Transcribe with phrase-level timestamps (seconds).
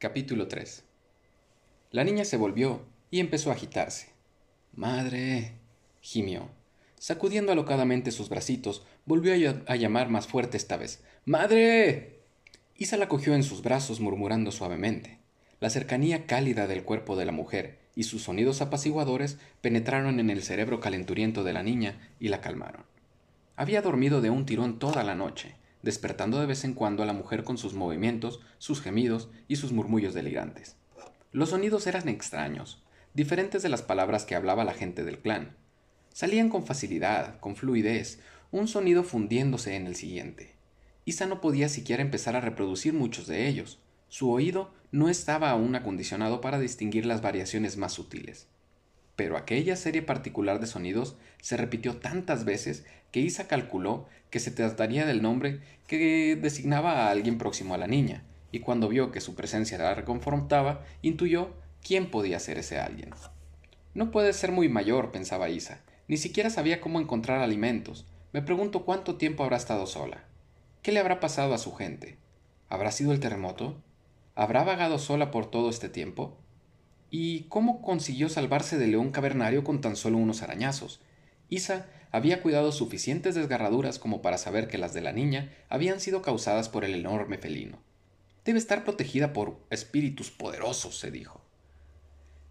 [0.00, 0.82] Capítulo 3
[1.90, 4.08] La niña se volvió y empezó a agitarse.
[4.72, 5.58] Madre.
[6.00, 6.48] gimió.
[6.98, 9.34] Sacudiendo alocadamente sus bracitos, volvió
[9.66, 11.04] a, llamar más fuerte esta vez.
[11.26, 12.22] ¡Madre!
[12.78, 15.18] Isa la cogió en sus brazos murmurando suavemente.
[15.60, 20.42] La cercanía cálida del cuerpo de la mujer y sus sonidos apaciguadores penetraron en el
[20.42, 22.86] cerebro calenturiento de la niña y la calmaron.
[23.54, 27.12] Había dormido de un tirón toda la noche, despertando de vez en cuando a la
[27.12, 30.76] mujer con sus movimientos, sus gemidos y sus murmullos delirantes.
[31.32, 32.82] Los sonidos eran extraños,
[33.14, 35.56] diferentes de las palabras que hablaba la gente del clan.
[36.12, 40.54] Salían con facilidad, con fluidez, un sonido fundiéndose en el siguiente.
[41.04, 43.78] Isa no podía siquiera empezar a reproducir muchos de ellos.
[44.08, 48.48] Su oído no estaba aún acondicionado para distinguir las variaciones más sutiles.
[49.20, 54.50] Pero aquella serie particular de sonidos se repitió tantas veces que Isa calculó que se
[54.50, 59.20] trataría del nombre que designaba a alguien próximo a la niña, y cuando vio que
[59.20, 61.50] su presencia la reconfortaba, intuyó
[61.86, 63.10] quién podía ser ese alguien.
[63.92, 68.06] No puede ser muy mayor, pensaba Isa, ni siquiera sabía cómo encontrar alimentos.
[68.32, 70.24] Me pregunto cuánto tiempo habrá estado sola.
[70.80, 72.16] ¿Qué le habrá pasado a su gente?
[72.70, 73.82] ¿Habrá sido el terremoto?
[74.34, 76.38] ¿Habrá vagado sola por todo este tiempo?
[77.10, 81.00] ¿Y cómo consiguió salvarse del león cavernario con tan solo unos arañazos?
[81.48, 86.22] Isa había cuidado suficientes desgarraduras como para saber que las de la niña habían sido
[86.22, 87.78] causadas por el enorme felino.
[88.44, 91.40] Debe estar protegida por espíritus poderosos, se dijo.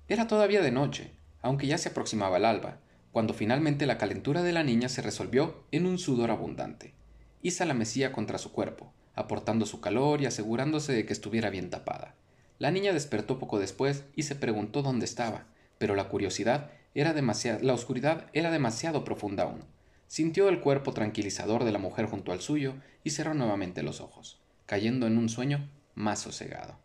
[0.09, 2.79] Era todavía de noche, aunque ya se aproximaba el alba,
[3.11, 6.93] cuando finalmente la calentura de la niña se resolvió en un sudor abundante.
[7.41, 11.69] Isa la mecía contra su cuerpo, aportando su calor y asegurándose de que estuviera bien
[11.69, 12.15] tapada.
[12.59, 15.45] La niña despertó poco después y se preguntó dónde estaba,
[15.77, 19.63] pero la curiosidad era demasiado, la oscuridad era demasiado profunda aún.
[20.07, 24.41] Sintió el cuerpo tranquilizador de la mujer junto al suyo y cerró nuevamente los ojos,
[24.65, 26.77] cayendo en un sueño más sosegado.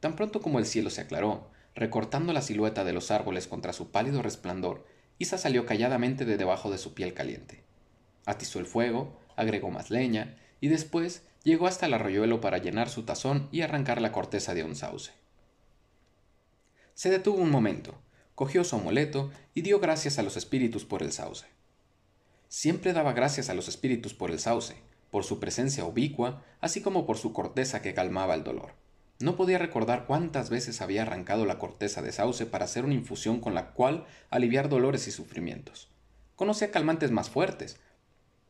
[0.00, 3.90] Tan pronto como el cielo se aclaró, recortando la silueta de los árboles contra su
[3.90, 4.86] pálido resplandor,
[5.18, 7.64] Isa salió calladamente de debajo de su piel caliente.
[8.26, 13.04] Atizó el fuego, agregó más leña, y después llegó hasta el arroyuelo para llenar su
[13.04, 15.12] tazón y arrancar la corteza de un sauce.
[16.92, 17.94] Se detuvo un momento,
[18.34, 21.46] cogió su amuleto y dio gracias a los espíritus por el sauce.
[22.48, 24.76] Siempre daba gracias a los espíritus por el sauce,
[25.10, 28.74] por su presencia ubicua, así como por su corteza que calmaba el dolor.
[29.18, 33.40] No podía recordar cuántas veces había arrancado la corteza de sauce para hacer una infusión
[33.40, 35.88] con la cual aliviar dolores y sufrimientos.
[36.36, 37.80] Conocía calmantes más fuertes,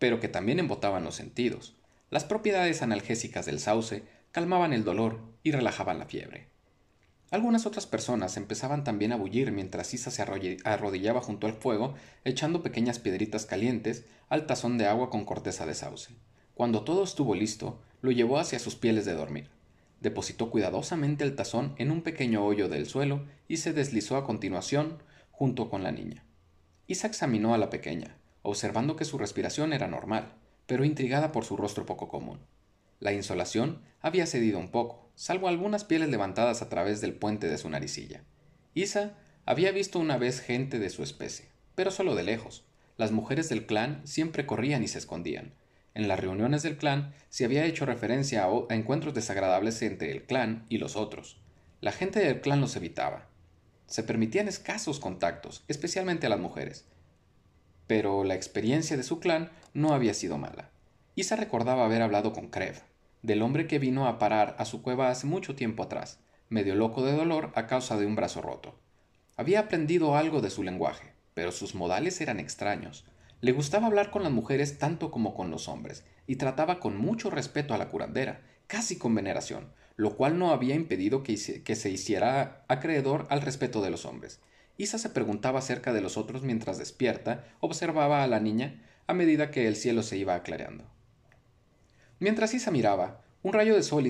[0.01, 1.77] pero que también embotaban los sentidos.
[2.11, 4.03] Las propiedades analgésicas del sauce
[4.33, 6.49] calmaban el dolor y relajaban la fiebre.
[7.31, 12.63] Algunas otras personas empezaban también a bullir mientras Isa se arrodillaba junto al fuego, echando
[12.63, 16.15] pequeñas piedritas calientes al tazón de agua con corteza de sauce.
[16.55, 19.51] Cuando todo estuvo listo, lo llevó hacia sus pieles de dormir.
[20.01, 25.03] Depositó cuidadosamente el tazón en un pequeño hoyo del suelo y se deslizó a continuación
[25.31, 26.25] junto con la niña.
[26.87, 30.33] Isa examinó a la pequeña, observando que su respiración era normal
[30.69, 32.41] pero intrigada por su rostro poco común.
[33.01, 37.57] La insolación había cedido un poco, salvo algunas pieles levantadas a través del puente de
[37.57, 38.23] su naricilla.
[38.75, 42.67] Isa había visto una vez gente de su especie, pero solo de lejos.
[42.99, 45.55] Las mujeres del clan siempre corrían y se escondían.
[45.95, 50.25] En las reuniones del clan se había hecho referencia a, a encuentros desagradables entre el
[50.25, 51.41] clan y los otros.
[51.81, 53.27] La gente del clan los evitaba.
[53.87, 56.85] Se permitían escasos contactos, especialmente a las mujeres,
[57.89, 60.71] pero la experiencia de su clan no había sido mala.
[61.17, 62.83] Isa recordaba haber hablado con Krev,
[63.23, 67.05] del hombre que vino a parar a su cueva hace mucho tiempo atrás, medio loco
[67.05, 68.79] de dolor a causa de un brazo roto.
[69.37, 73.05] Había aprendido algo de su lenguaje, pero sus modales eran extraños.
[73.41, 77.31] Le gustaba hablar con las mujeres tanto como con los hombres, y trataba con mucho
[77.31, 82.65] respeto a la curandera, casi con veneración, lo cual no había impedido que, se hiciera
[82.69, 84.41] acreedor al respeto de los hombres.
[84.79, 89.51] Isa se preguntaba acerca de los otros mientras despierta observaba a la niña a medida
[89.51, 90.85] que el cielo se iba aclareando.
[92.21, 94.07] Mientras Isa miraba, un rayo de sol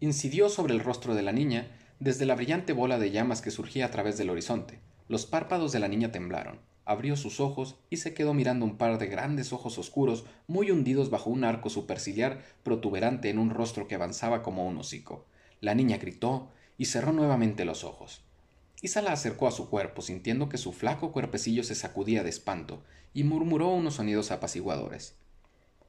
[0.00, 3.84] incidió sobre el rostro de la niña desde la brillante bola de llamas que surgía
[3.84, 4.80] a través del horizonte.
[5.08, 8.96] Los párpados de la niña temblaron, abrió sus ojos y se quedó mirando un par
[8.96, 13.96] de grandes ojos oscuros muy hundidos bajo un arco superciliar protuberante en un rostro que
[13.96, 15.26] avanzaba como un hocico.
[15.60, 18.24] La niña gritó y cerró nuevamente los ojos.
[18.82, 22.82] Isa la acercó a su cuerpo, sintiendo que su flaco cuerpecillo se sacudía de espanto,
[23.12, 25.16] y murmuró unos sonidos apaciguadores.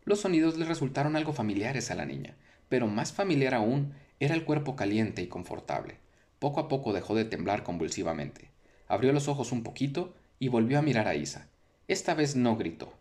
[0.04, 2.36] Los sonidos le resultaron algo familiares a la niña,
[2.68, 5.98] pero más familiar aún era el cuerpo caliente y confortable.
[6.40, 8.50] Poco a poco dejó de temblar convulsivamente.
[8.88, 11.48] Abrió los ojos un poquito y volvió a mirar a Isa.
[11.88, 12.94] Esta vez no gritó.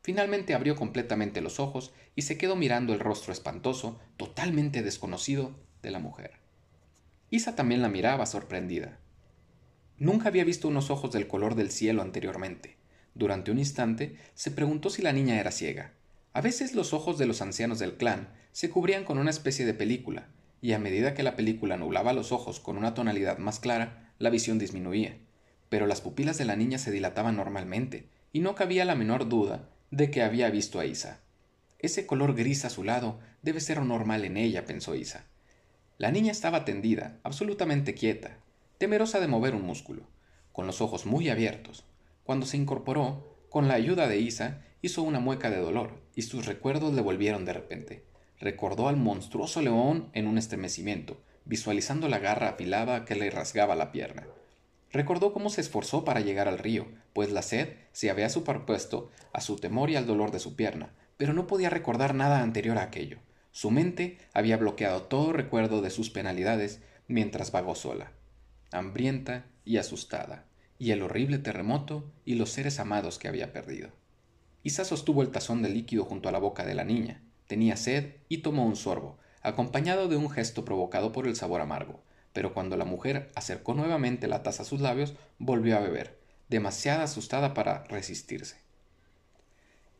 [0.00, 5.52] Finalmente abrió completamente los ojos y se quedó mirando el rostro espantoso, totalmente desconocido,
[5.82, 6.32] de la mujer.
[7.30, 8.98] Isa también la miraba sorprendida.
[9.98, 12.76] Nunca había visto unos ojos del color del cielo anteriormente.
[13.14, 15.92] Durante un instante se preguntó si la niña era ciega.
[16.32, 19.74] A veces los ojos de los ancianos del clan se cubrían con una especie de
[19.74, 20.26] película,
[20.60, 24.30] y a medida que la película nublaba los ojos con una tonalidad más clara, la
[24.30, 25.16] visión disminuía.
[25.68, 29.68] Pero las pupilas de la niña se dilataban normalmente, y no cabía la menor duda
[29.92, 31.20] de que había visto a Isa.
[31.78, 35.26] Ese color gris azulado debe ser normal en ella, pensó Isa.
[35.98, 38.38] La niña estaba tendida, absolutamente quieta,
[38.78, 40.02] temerosa de mover un músculo,
[40.52, 41.84] con los ojos muy abiertos.
[42.24, 46.46] Cuando se incorporó, con la ayuda de Isa, hizo una mueca de dolor, y sus
[46.46, 48.04] recuerdos le volvieron de repente.
[48.40, 53.92] Recordó al monstruoso león en un estremecimiento, visualizando la garra afilada que le rasgaba la
[53.92, 54.26] pierna.
[54.92, 59.40] Recordó cómo se esforzó para llegar al río, pues la sed se había superpuesto a
[59.40, 62.82] su temor y al dolor de su pierna, pero no podía recordar nada anterior a
[62.82, 63.18] aquello.
[63.52, 68.12] Su mente había bloqueado todo recuerdo de sus penalidades mientras vagó sola,
[68.74, 70.44] hambrienta y asustada,
[70.78, 73.90] y el horrible terremoto y los seres amados que había perdido.
[74.62, 78.14] Isa sostuvo el tazón de líquido junto a la boca de la niña, tenía sed
[78.28, 82.76] y tomó un sorbo, acompañado de un gesto provocado por el sabor amargo, pero cuando
[82.76, 86.18] la mujer acercó nuevamente la taza a sus labios, volvió a beber,
[86.48, 88.56] demasiado asustada para resistirse.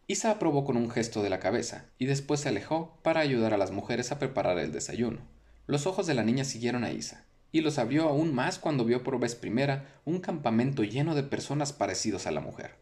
[0.06, 3.58] Isa aprobó con un gesto de la cabeza y después se alejó para ayudar a
[3.58, 5.20] las mujeres a preparar el desayuno.
[5.66, 7.24] Los ojos de la niña siguieron a Isa,
[7.54, 11.72] y los abrió aún más cuando vio por vez primera un campamento lleno de personas
[11.72, 12.72] parecidos a la mujer.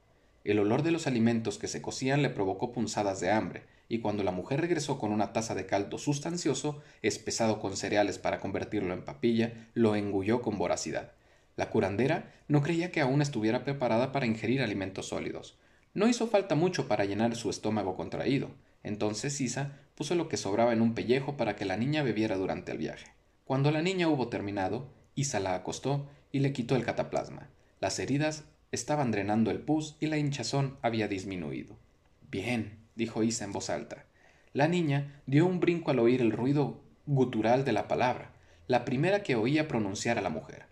[0.44, 4.22] El olor de los alimentos que se cocían le provocó punzadas de hambre, y cuando
[4.22, 9.04] la mujer regresó con una taza de caldo sustancioso, espesado con cereales para convertirlo en
[9.04, 11.12] papilla, lo engulló con voracidad.
[11.54, 15.58] La curandera no creía que aún estuviera preparada para ingerir alimentos sólidos.
[15.92, 18.48] No hizo falta mucho para llenar su estómago contraído.
[18.82, 22.72] Entonces Isa puso lo que sobraba en un pellejo para que la niña bebiera durante
[22.72, 23.12] el viaje.
[23.52, 27.50] Cuando la niña hubo terminado, Isa la acostó y le quitó el cataplasma.
[27.80, 31.76] Las heridas estaban drenando el pus y la hinchazón había disminuido.
[32.30, 34.06] Bien, dijo Isa en voz alta.
[34.54, 38.32] La niña dio un brinco al oír el ruido gutural de la palabra,
[38.68, 40.64] la primera que oía pronunciar a la mujer.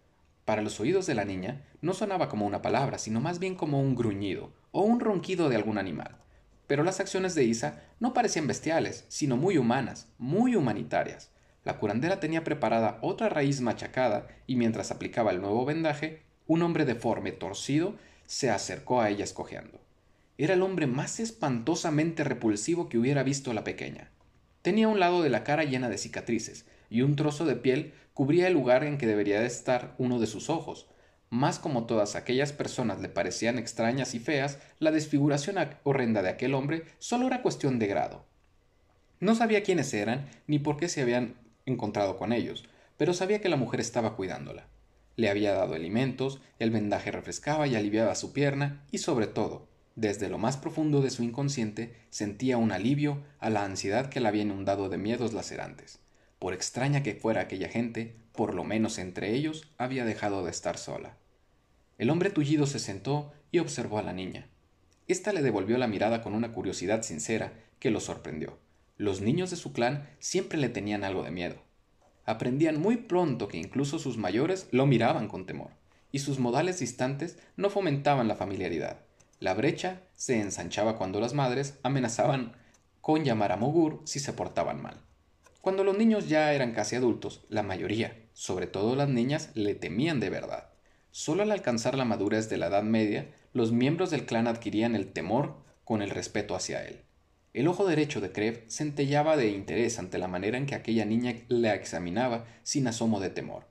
[0.47, 3.79] Para los oídos de la niña no sonaba como una palabra, sino más bien como
[3.79, 6.17] un gruñido o un ronquido de algún animal.
[6.67, 11.31] Pero las acciones de Isa no parecían bestiales, sino muy humanas, muy humanitarias.
[11.65, 16.85] La curandera tenía preparada otra raíz machacada y mientras aplicaba el nuevo vendaje, un hombre
[16.85, 17.97] deforme, torcido,
[18.27, 19.81] se acercó a ella escojeando.
[20.39, 24.11] Era el hombre más espantosamente repulsivo que hubiera visto la pequeña.
[24.62, 28.49] Tenía un lado de la cara llena de cicatrices, y un trozo de piel cubría
[28.49, 30.89] el lugar en que debería de estar uno de sus ojos.
[31.29, 36.55] Más como todas aquellas personas le parecían extrañas y feas, la desfiguración horrenda de aquel
[36.55, 38.25] hombre solo era cuestión de grado.
[39.21, 41.35] No sabía quiénes eran ni por qué se habían
[41.67, 42.65] encontrado con ellos,
[42.97, 44.67] pero sabía que la mujer estaba cuidándola.
[45.17, 50.29] Le había dado alimentos, el vendaje refrescaba y aliviaba su pierna, y sobre todo, desde
[50.29, 54.43] lo más profundo de su inconsciente, sentía un alivio a la ansiedad que la había
[54.43, 55.99] inundado de miedos lacerantes.
[56.39, 60.79] Por extraña que fuera aquella gente, por lo menos entre ellos, había dejado de estar
[60.79, 61.17] sola.
[61.99, 64.47] El hombre tullido se sentó y observó a la niña.
[65.06, 68.59] Esta le devolvió la mirada con una curiosidad sincera que lo sorprendió.
[69.00, 71.56] Los niños de su clan siempre le tenían algo de miedo.
[72.26, 75.70] Aprendían muy pronto que incluso sus mayores lo miraban con temor,
[76.13, 78.98] y sus modales distantes no fomentaban la familiaridad.
[79.39, 82.53] La brecha se ensanchaba cuando las madres amenazaban
[83.01, 85.01] con llamar a Mogur si se portaban mal.
[85.63, 90.20] Cuando los niños ya eran casi adultos, la mayoría, sobre todo las niñas, le temían
[90.20, 90.72] de verdad.
[91.10, 95.10] Solo al alcanzar la madurez de la Edad Media, los miembros del clan adquirían el
[95.10, 97.01] temor con el respeto hacia él.
[97.53, 101.35] El ojo derecho de Krev centellaba de interés ante la manera en que aquella niña
[101.49, 103.67] la examinaba sin asomo de temor.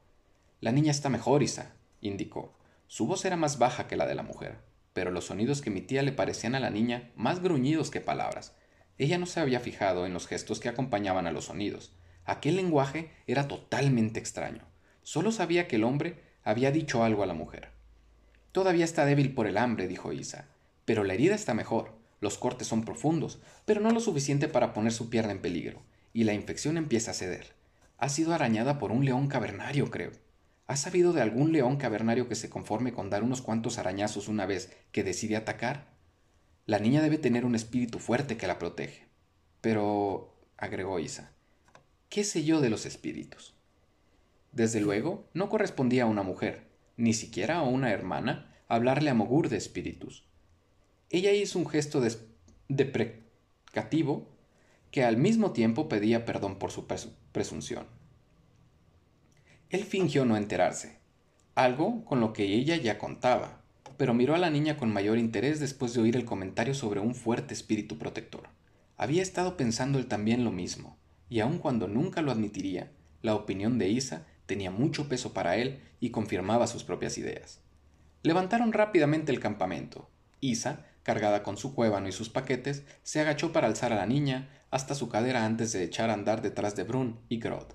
[0.59, 2.53] La niña está mejor, Isa, indicó.
[2.87, 4.57] Su voz era más baja que la de la mujer,
[4.91, 8.53] pero los sonidos que emitía le parecían a la niña más gruñidos que palabras,
[8.97, 11.93] ella no se había fijado en los gestos que acompañaban a los sonidos.
[12.25, 14.63] Aquel lenguaje era totalmente extraño.
[15.03, 17.69] Solo sabía que el hombre había dicho algo a la mujer.
[18.51, 20.49] Todavía está débil por el hambre, dijo Isa,
[20.83, 21.98] pero la herida está mejor.
[22.19, 25.81] Los cortes son profundos, pero no lo suficiente para poner su pierna en peligro,
[26.13, 27.53] y la infección empieza a ceder.
[27.97, 30.11] Ha sido arañada por un león cavernario, creo.
[30.67, 34.45] ¿Has sabido de algún león cavernario que se conforme con dar unos cuantos arañazos una
[34.45, 35.87] vez que decide atacar?
[36.65, 39.07] La niña debe tener un espíritu fuerte que la protege.
[39.61, 41.31] Pero, agregó Isa,
[42.09, 43.55] ¿qué sé yo de los espíritus?
[44.51, 49.49] Desde luego, no correspondía a una mujer, ni siquiera a una hermana, hablarle a Mogur
[49.49, 50.28] de espíritus.
[51.09, 52.01] Ella hizo un gesto
[52.67, 54.27] deprecativo
[54.91, 56.85] que al mismo tiempo pedía perdón por su
[57.31, 57.87] presunción.
[59.69, 60.99] Él fingió no enterarse,
[61.55, 63.61] algo con lo que ella ya contaba,
[63.97, 67.15] pero miró a la niña con mayor interés después de oír el comentario sobre un
[67.15, 68.49] fuerte espíritu protector.
[68.97, 70.97] Había estado pensando él también lo mismo,
[71.29, 75.81] y aun cuando nunca lo admitiría, la opinión de Isa tenía mucho peso para él
[75.99, 77.61] y confirmaba sus propias ideas.
[78.23, 80.09] Levantaron rápidamente el campamento.
[80.41, 84.49] Isa, cargada con su cuébano y sus paquetes, se agachó para alzar a la niña
[84.71, 87.73] hasta su cadera antes de echar a andar detrás de Brun y Grod.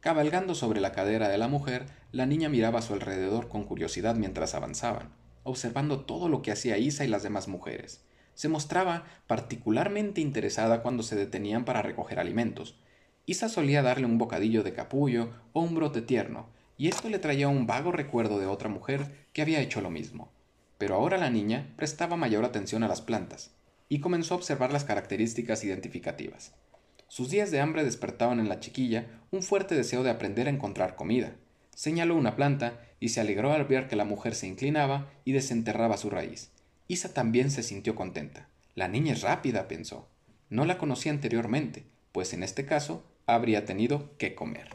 [0.00, 4.16] Cabalgando sobre la cadera de la mujer, la niña miraba a su alrededor con curiosidad
[4.16, 8.04] mientras avanzaban, observando todo lo que hacía Isa y las demás mujeres.
[8.34, 12.78] Se mostraba particularmente interesada cuando se detenían para recoger alimentos.
[13.24, 17.48] Isa solía darle un bocadillo de capullo o un brote tierno, y esto le traía
[17.48, 20.33] un vago recuerdo de otra mujer que había hecho lo mismo.
[20.78, 23.52] Pero ahora la niña prestaba mayor atención a las plantas,
[23.88, 26.52] y comenzó a observar las características identificativas.
[27.08, 30.96] Sus días de hambre despertaban en la chiquilla un fuerte deseo de aprender a encontrar
[30.96, 31.36] comida.
[31.74, 35.96] Señaló una planta y se alegró al ver que la mujer se inclinaba y desenterraba
[35.96, 36.50] su raíz.
[36.88, 38.48] Isa también se sintió contenta.
[38.74, 40.08] La niña es rápida, pensó.
[40.50, 44.73] No la conocía anteriormente, pues en este caso habría tenido que comer.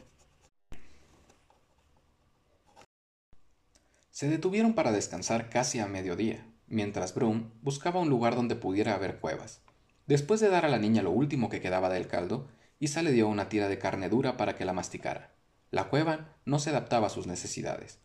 [4.20, 9.20] Se detuvieron para descansar casi a mediodía, mientras Brum buscaba un lugar donde pudiera haber
[9.20, 9.62] cuevas.
[10.08, 12.50] Después de dar a la niña lo último que quedaba del caldo,
[12.80, 15.32] Isa le dio una tira de carne dura para que la masticara.
[15.72, 18.00] La cueva no se adaptaba a sus necesidades.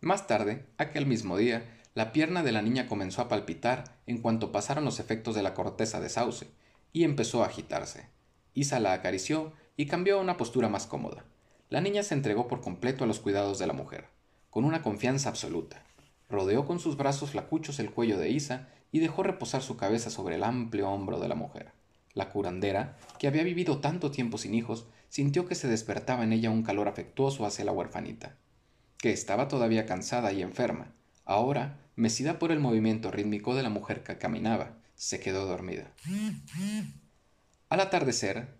[0.00, 4.50] Más tarde, aquel mismo día, la pierna de la niña comenzó a palpitar en cuanto
[4.50, 6.48] pasaron los efectos de la corteza de sauce,
[6.92, 8.08] y empezó a agitarse.
[8.52, 11.24] Isa la acarició y cambió a una postura más cómoda.
[11.68, 14.08] La niña se entregó por completo a los cuidados de la mujer,
[14.52, 15.82] con una confianza absoluta.
[16.28, 20.34] Rodeó con sus brazos flacuchos el cuello de Isa y dejó reposar su cabeza sobre
[20.34, 21.72] el amplio hombro de la mujer.
[22.12, 26.50] La curandera, que había vivido tanto tiempo sin hijos, sintió que se despertaba en ella
[26.50, 28.36] un calor afectuoso hacia la huerfanita,
[28.98, 30.92] que estaba todavía cansada y enferma.
[31.24, 35.90] Ahora, mecida por el movimiento rítmico de la mujer que caminaba, se quedó dormida.
[37.70, 38.58] Al atardecer,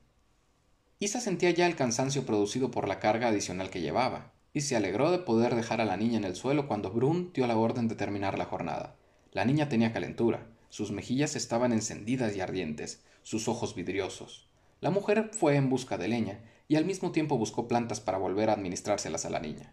[1.01, 5.11] Isa sentía ya el cansancio producido por la carga adicional que llevaba, y se alegró
[5.11, 7.94] de poder dejar a la niña en el suelo cuando Brun dio la orden de
[7.94, 8.97] terminar la jornada.
[9.32, 14.49] La niña tenía calentura, sus mejillas estaban encendidas y ardientes, sus ojos vidriosos.
[14.80, 18.50] La mujer fue en busca de leña y al mismo tiempo buscó plantas para volver
[18.50, 19.73] a administrárselas a la niña.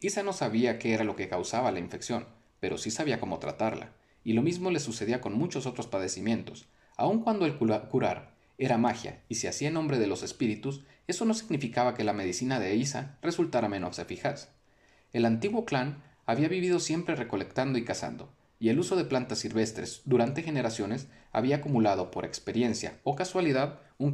[0.00, 2.26] Isa no sabía qué era lo que causaba la infección,
[2.60, 3.92] pero sí sabía cómo tratarla,
[4.24, 6.66] y lo mismo le sucedía con muchos otros padecimientos.
[6.96, 11.24] Aun cuando el curar era magia y se hacía en nombre de los espíritus, eso
[11.24, 14.50] no significaba que la medicina de Isa resultara menos eficaz.
[15.12, 20.02] El antiguo clan había vivido siempre recolectando y cazando, y el uso de plantas silvestres
[20.04, 24.12] durante generaciones había acumulado por experiencia o casualidad un,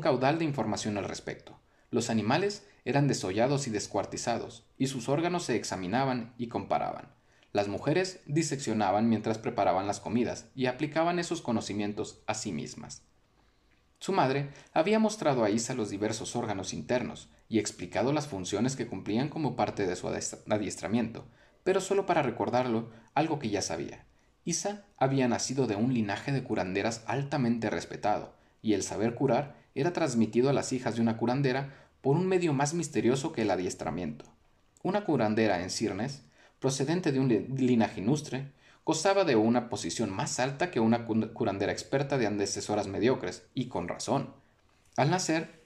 [0.00, 1.58] caudal de información al respecto.
[1.90, 7.12] Los animales eran desollados y descuartizados, y sus órganos se examinaban y comparaban.
[7.52, 13.02] Las mujeres diseccionaban mientras preparaban las comidas y aplicaban esos conocimientos a sí mismas.
[14.02, 18.88] Su madre había mostrado a Isa los diversos órganos internos y explicado las funciones que
[18.88, 21.24] cumplían como parte de su adiestramiento,
[21.62, 24.04] pero solo para recordarlo algo que ya sabía.
[24.44, 29.92] Isa había nacido de un linaje de curanderas altamente respetado, y el saber curar era
[29.92, 34.24] transmitido a las hijas de una curandera por un medio más misterioso que el adiestramiento.
[34.82, 36.24] Una curandera en Cirnes,
[36.58, 38.50] procedente de un linaje ilustre,
[38.84, 43.88] gozaba de una posición más alta que una curandera experta de antecesoras mediocres, y con
[43.88, 44.34] razón.
[44.96, 45.62] Al nacer,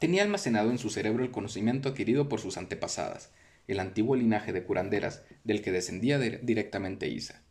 [0.00, 3.30] tenía almacenado en su cerebro el conocimiento adquirido por sus antepasadas,
[3.68, 7.42] el antiguo linaje de curanderas del que descendía directamente Isa.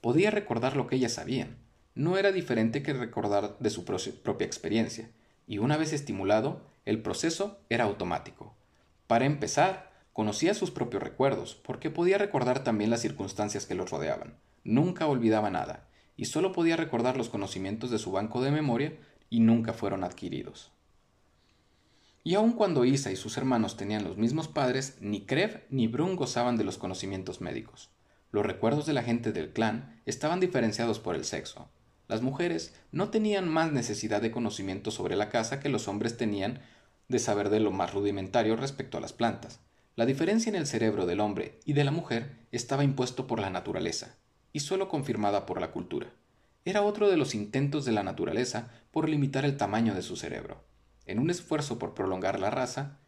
[0.00, 1.56] Podía recordar lo que ellas sabían.
[1.94, 5.10] No era diferente que recordar de su propia experiencia,
[5.48, 8.54] y una vez estimulado, el proceso era automático.
[9.08, 9.87] Para empezar,
[10.18, 14.34] conocía sus propios recuerdos, porque podía recordar también las circunstancias que los rodeaban.
[14.64, 18.98] Nunca olvidaba nada, y solo podía recordar los conocimientos de su banco de memoria
[19.30, 20.72] y nunca fueron adquiridos.
[22.24, 26.16] Y aun cuando Isa y sus hermanos tenían los mismos padres, ni Krev ni Brun
[26.16, 27.90] gozaban de los conocimientos médicos.
[28.32, 31.68] Los recuerdos de la gente del clan estaban diferenciados por el sexo.
[32.08, 36.60] Las mujeres no tenían más necesidad de conocimiento sobre la casa que los hombres tenían
[37.06, 39.60] de saber de lo más rudimentario respecto a las plantas.
[39.98, 43.50] La diferencia en el cerebro del hombre y de la mujer estaba impuesto por la
[43.50, 44.14] naturaleza,
[44.52, 46.06] y solo confirmada por la cultura.
[46.64, 50.62] Era otro de los intentos de la naturaleza por limitar el tamaño de su cerebro
[51.04, 53.00] en un esfuerzo por prolongar la raza,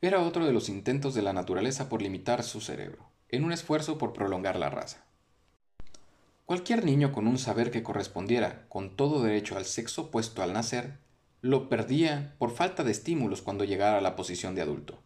[0.00, 3.98] era otro de los intentos de la naturaleza por limitar su cerebro, en un esfuerzo
[3.98, 5.06] por prolongar la raza.
[6.46, 10.99] Cualquier niño con un saber que correspondiera con todo derecho al sexo opuesto al nacer,
[11.42, 14.98] lo perdía por falta de estímulos cuando llegara a la posición de adulto.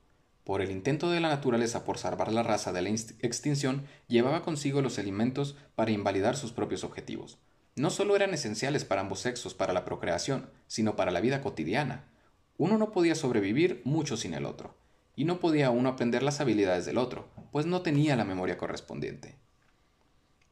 [0.45, 4.83] Por el intento de la naturaleza por salvar la raza de la extinción, llevaba consigo
[4.83, 7.39] los alimentos para invalidar sus propios objetivos.
[7.77, 12.05] No solo eran esenciales para ambos sexos para la procreación, sino para la vida cotidiana.
[12.59, 14.77] Uno no podía sobrevivir mucho sin el otro,
[15.17, 19.37] y no podía uno aprender las habilidades del otro, pues no tenía la memoria correspondiente.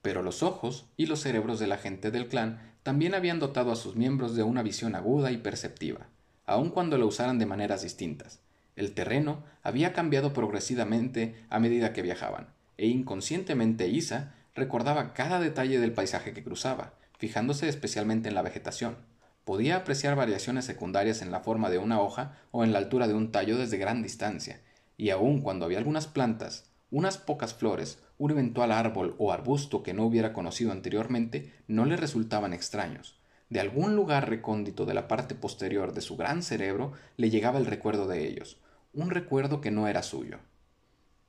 [0.02, 3.76] Pero los ojos y los cerebros de la gente del clan también habían dotado a
[3.76, 6.08] sus miembros de una visión aguda y perceptiva,
[6.44, 8.40] aun cuando lo usaran de maneras distintas.
[8.74, 15.78] El terreno había cambiado progresivamente a medida que viajaban, e inconscientemente Isa recordaba cada detalle
[15.78, 18.96] del paisaje que cruzaba, fijándose especialmente en la vegetación.
[19.44, 23.14] Podía apreciar variaciones secundarias en la forma de una hoja o en la altura de
[23.14, 24.60] un tallo desde gran distancia,
[24.96, 29.94] y aun cuando había algunas plantas, unas pocas flores, un eventual árbol o arbusto que
[29.94, 33.18] no hubiera conocido anteriormente no le resultaban extraños.
[33.48, 37.66] De algún lugar recóndito de la parte posterior de su gran cerebro le llegaba el
[37.66, 38.58] recuerdo de ellos,
[38.92, 40.38] un recuerdo que no era suyo.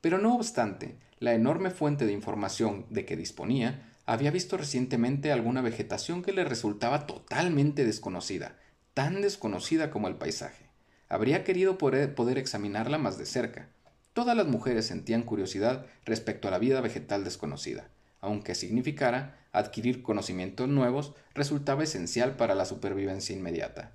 [0.00, 5.62] Pero no obstante, la enorme fuente de información de que disponía había visto recientemente alguna
[5.62, 8.56] vegetación que le resultaba totalmente desconocida,
[8.92, 10.66] tan desconocida como el paisaje.
[11.08, 13.68] Habría querido poder, examinarla más de cerca,
[14.14, 17.88] Todas las mujeres sentían curiosidad respecto a la vida vegetal desconocida,
[18.20, 23.92] aunque significara adquirir conocimientos nuevos resultaba esencial para la supervivencia inmediata.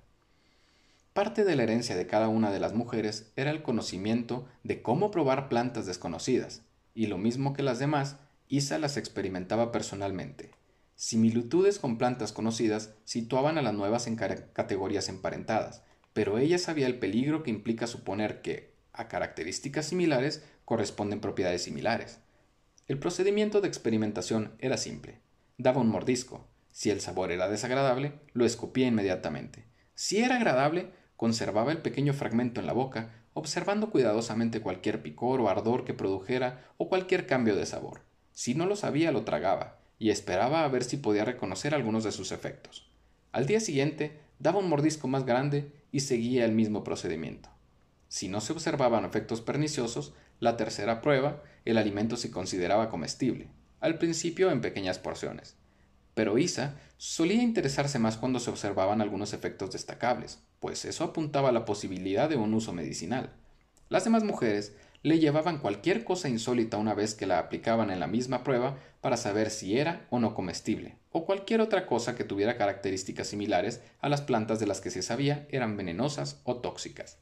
[1.14, 5.10] Parte de la herencia de cada una de las mujeres era el conocimiento de cómo
[5.10, 6.62] probar plantas desconocidas,
[6.94, 8.16] y lo mismo que las demás,
[8.48, 10.50] Isa las experimentaba personalmente.
[10.96, 16.98] Similitudes con plantas conocidas situaban a las nuevas en categorías emparentadas, pero ella sabía el
[16.98, 22.20] peligro que implica suponer que, a características similares corresponden propiedades similares.
[22.86, 25.20] El procedimiento de experimentación era simple.
[25.58, 26.46] Daba un mordisco.
[26.72, 29.64] Si el sabor era desagradable, lo escupía inmediatamente.
[29.94, 35.48] Si era agradable, conservaba el pequeño fragmento en la boca, observando cuidadosamente cualquier picor o
[35.48, 38.02] ardor que produjera o cualquier cambio de sabor.
[38.32, 42.12] Si no lo sabía, lo tragaba, y esperaba a ver si podía reconocer algunos de
[42.12, 42.90] sus efectos.
[43.32, 47.50] Al día siguiente, daba un mordisco más grande y seguía el mismo procedimiento.
[48.10, 53.98] Si no se observaban efectos perniciosos, la tercera prueba, el alimento se consideraba comestible, al
[53.98, 55.56] principio en pequeñas porciones.
[56.14, 61.52] Pero Isa solía interesarse más cuando se observaban algunos efectos destacables, pues eso apuntaba a
[61.52, 63.32] la posibilidad de un uso medicinal.
[63.88, 68.08] Las demás mujeres le llevaban cualquier cosa insólita una vez que la aplicaban en la
[68.08, 72.58] misma prueba para saber si era o no comestible, o cualquier otra cosa que tuviera
[72.58, 77.20] características similares a las plantas de las que se sabía eran venenosas o tóxicas.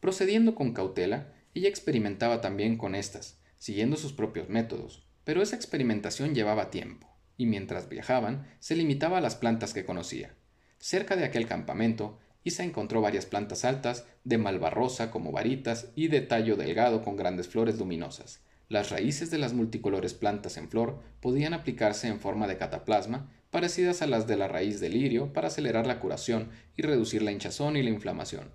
[0.00, 6.34] Procediendo con cautela, ella experimentaba también con estas, siguiendo sus propios métodos, pero esa experimentación
[6.34, 10.34] llevaba tiempo, y mientras viajaban se limitaba a las plantas que conocía.
[10.78, 16.22] Cerca de aquel campamento, Isa encontró varias plantas altas, de malvarrosa como varitas y de
[16.22, 18.40] tallo delgado con grandes flores luminosas.
[18.68, 24.00] Las raíces de las multicolores plantas en flor podían aplicarse en forma de cataplasma, parecidas
[24.00, 27.76] a las de la raíz del lirio, para acelerar la curación y reducir la hinchazón
[27.76, 28.48] y la inflamación.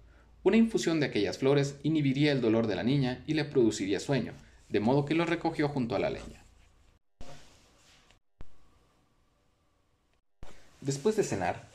[0.46, 4.34] Una infusión de aquellas flores inhibiría el dolor de la niña y le produciría sueño,
[4.70, 6.46] de modo que lo recogió junto a la leña.
[10.82, 11.68] Después de cenar,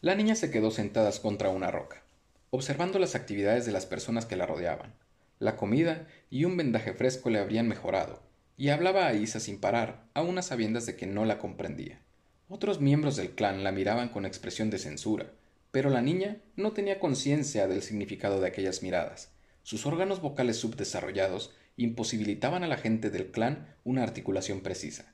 [0.00, 2.02] la niña se quedó sentada contra una roca,
[2.50, 4.92] observando las actividades de las personas que la rodeaban.
[5.38, 8.24] La comida y un vendaje fresco le habrían mejorado,
[8.56, 12.00] y hablaba a Isa sin parar, a unas sabiendas de que no la comprendía.
[12.48, 15.30] Otros miembros del clan la miraban con expresión de censura,
[15.70, 19.30] pero la niña no tenía conciencia del significado de aquellas miradas.
[19.62, 25.12] Sus órganos vocales subdesarrollados imposibilitaban a la gente del clan una articulación precisa.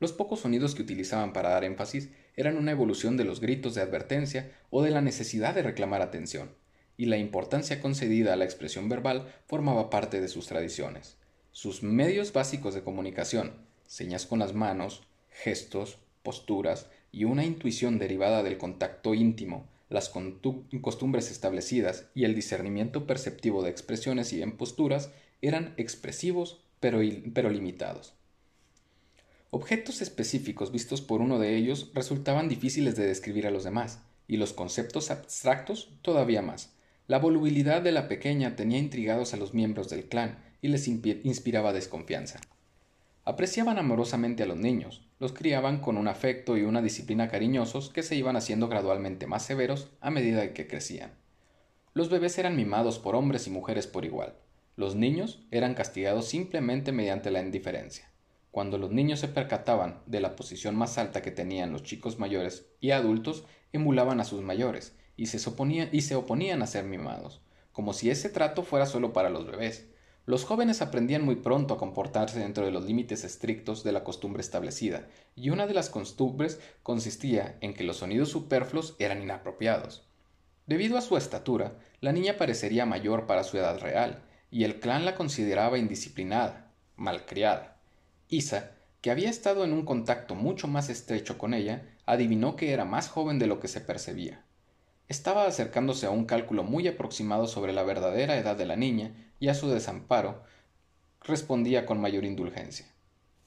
[0.00, 3.82] Los pocos sonidos que utilizaban para dar énfasis eran una evolución de los gritos de
[3.82, 6.50] advertencia o de la necesidad de reclamar atención,
[6.96, 11.16] y la importancia concedida a la expresión verbal formaba parte de sus tradiciones.
[11.52, 13.52] Sus medios básicos de comunicación,
[13.86, 20.10] señas con las manos, gestos, posturas y una intuición derivada del contacto íntimo las
[20.80, 27.00] costumbres establecidas y el discernimiento perceptivo de expresiones y en posturas eran expresivos pero,
[27.34, 28.14] pero limitados.
[29.50, 34.38] Objetos específicos vistos por uno de ellos resultaban difíciles de describir a los demás, y
[34.38, 36.72] los conceptos abstractos todavía más.
[37.06, 41.74] La volubilidad de la pequeña tenía intrigados a los miembros del clan y les inspiraba
[41.74, 42.40] desconfianza.
[43.24, 48.02] Apreciaban amorosamente a los niños, los criaban con un afecto y una disciplina cariñosos que
[48.02, 51.12] se iban haciendo gradualmente más severos a medida que crecían.
[51.94, 54.34] Los bebés eran mimados por hombres y mujeres por igual.
[54.74, 58.10] Los niños eran castigados simplemente mediante la indiferencia.
[58.50, 62.66] Cuando los niños se percataban de la posición más alta que tenían los chicos mayores
[62.80, 65.38] y adultos, emulaban a sus mayores, y se,
[65.92, 69.86] y se oponían a ser mimados, como si ese trato fuera solo para los bebés.
[70.24, 74.40] Los jóvenes aprendían muy pronto a comportarse dentro de los límites estrictos de la costumbre
[74.40, 80.06] establecida, y una de las costumbres consistía en que los sonidos superfluos eran inapropiados.
[80.66, 85.04] Debido a su estatura, la niña parecería mayor para su edad real, y el clan
[85.04, 87.78] la consideraba indisciplinada, malcriada.
[88.28, 92.84] Isa, que había estado en un contacto mucho más estrecho con ella, adivinó que era
[92.84, 94.44] más joven de lo que se percibía.
[95.12, 99.48] Estaba acercándose a un cálculo muy aproximado sobre la verdadera edad de la niña, y
[99.48, 100.42] a su desamparo
[101.20, 102.86] respondía con mayor indulgencia.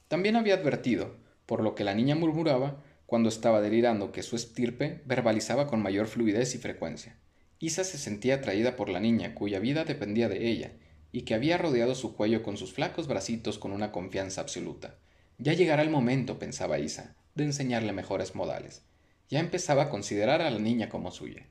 [0.06, 5.02] También había advertido, por lo que la niña murmuraba, cuando estaba delirando, que su estirpe
[5.06, 7.16] verbalizaba con mayor fluidez y frecuencia.
[7.58, 10.70] Isa se sentía atraída por la niña, cuya vida dependía de ella,
[11.10, 14.98] y que había rodeado su cuello con sus flacos bracitos con una confianza absoluta.
[15.38, 18.84] Ya llegará el momento, pensaba Isa, de enseñarle mejores modales.
[19.28, 21.48] Ya empezaba a considerar a la niña como suya.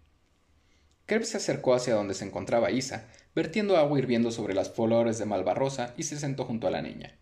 [1.06, 5.26] Krebs se acercó hacia donde se encontraba Isa, vertiendo agua hirviendo sobre las flores de
[5.26, 7.20] malvarrosa y se sentó junto a la niña.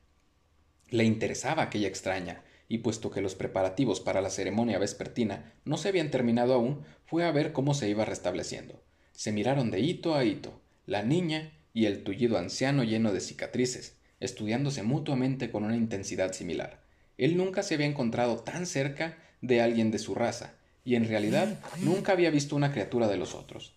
[0.89, 5.89] Le interesaba aquella extraña, y puesto que los preparativos para la ceremonia vespertina no se
[5.89, 8.81] habían terminado aún, fue a ver cómo se iba restableciendo.
[9.11, 13.97] Se miraron de hito a hito, la niña y el tullido anciano lleno de cicatrices,
[14.19, 16.79] estudiándose mutuamente con una intensidad similar.
[17.17, 21.59] Él nunca se había encontrado tan cerca de alguien de su raza, y en realidad
[21.79, 23.75] nunca había visto una criatura de los otros.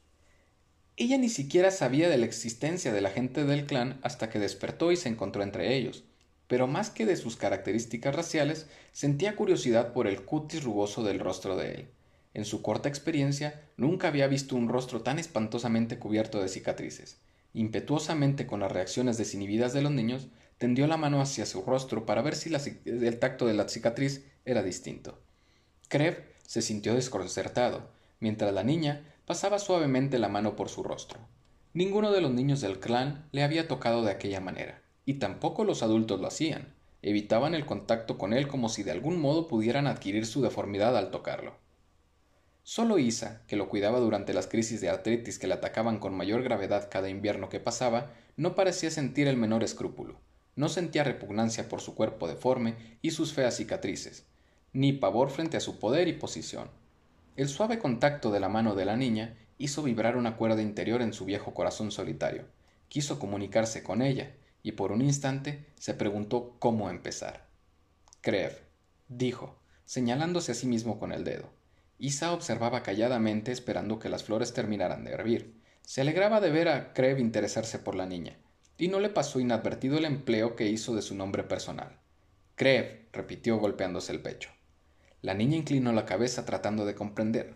[0.97, 4.93] Ella ni siquiera sabía de la existencia de la gente del clan hasta que despertó
[4.93, 6.05] y se encontró entre ellos,
[6.49, 11.57] pero más que de sus características raciales, sentía curiosidad por el cutis rugoso del rostro
[11.57, 11.89] de él.
[12.35, 17.19] En su corta experiencia, nunca había visto un rostro tan espantosamente cubierto de cicatrices.
[17.53, 22.23] Impetuosamente, con las reacciones desinhibidas de los niños, tendió la mano hacia su rostro para
[22.23, 25.19] ver si el tacto de la cicatriz era distinto.
[25.89, 31.19] Krev se sintió desconcertado, mientras la niña pasaba suavemente la mano por su rostro.
[31.75, 35.83] Ninguno de los niños del clan le había tocado de aquella manera, y tampoco los
[35.83, 36.75] adultos lo hacían.
[37.03, 41.11] Evitaban el contacto con él como si de algún modo pudieran adquirir su deformidad al
[41.11, 41.55] tocarlo.
[42.63, 46.43] Solo Isa, que lo cuidaba durante las crisis de artritis que le atacaban con mayor
[46.43, 50.19] gravedad cada invierno que pasaba, no parecía sentir el menor escrúpulo.
[50.57, 54.27] No sentía repugnancia por su cuerpo deforme y sus feas cicatrices,
[54.73, 56.69] ni pavor frente a su poder y posición.
[57.37, 61.13] El suave contacto de la mano de la niña hizo vibrar una cuerda interior en
[61.13, 62.45] su viejo corazón solitario.
[62.89, 67.47] Quiso comunicarse con ella, y por un instante se preguntó cómo empezar.
[68.21, 68.59] Krev,
[69.09, 71.51] dijo, señalándose a sí mismo con el dedo.
[71.99, 75.61] Isa observaba calladamente esperando que las flores terminaran de hervir.
[75.83, 78.37] Se alegraba de ver a Krev interesarse por la niña,
[78.77, 82.01] y no le pasó inadvertido el empleo que hizo de su nombre personal.
[82.57, 84.51] Krev, repitió golpeándose el pecho.
[85.23, 87.55] La niña inclinó la cabeza tratando de comprender.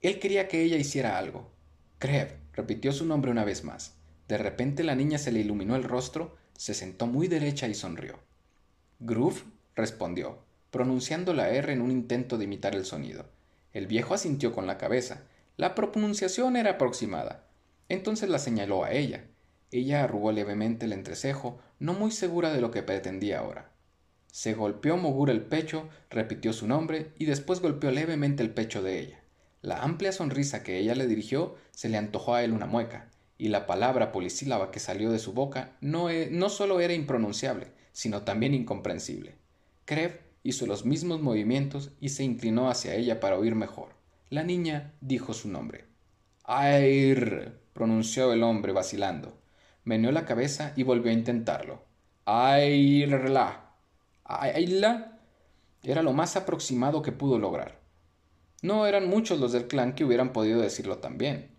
[0.00, 1.50] Él quería que ella hiciera algo.
[1.98, 3.94] Krev, repitió su nombre una vez más.
[4.28, 8.18] De repente la niña se le iluminó el rostro, se sentó muy derecha y sonrió.
[8.98, 9.42] Groove
[9.74, 10.38] respondió,
[10.70, 13.26] pronunciando la R en un intento de imitar el sonido.
[13.72, 15.22] El viejo asintió con la cabeza.
[15.56, 17.44] La pronunciación era aproximada.
[17.88, 19.24] Entonces la señaló a ella.
[19.70, 23.70] Ella arrugó levemente el entrecejo, no muy segura de lo que pretendía ahora.
[24.36, 29.00] Se golpeó Mogur el pecho, repitió su nombre y después golpeó levemente el pecho de
[29.00, 29.20] ella.
[29.62, 33.48] La amplia sonrisa que ella le dirigió se le antojó a él una mueca, y
[33.48, 38.24] la palabra polisílaba que salió de su boca no, e, no solo era impronunciable, sino
[38.24, 39.36] también incomprensible.
[39.86, 43.94] Krev hizo los mismos movimientos y se inclinó hacia ella para oír mejor.
[44.28, 45.86] La niña dijo su nombre.
[46.46, 49.40] Air, pronunció el hombre vacilando.
[49.84, 51.84] Meneó la cabeza y volvió a intentarlo.
[52.26, 53.65] Airla.
[54.28, 55.20] Ayla
[55.84, 57.78] era lo más aproximado que pudo lograr.
[58.60, 61.54] No eran muchos los del clan que hubieran podido decirlo también.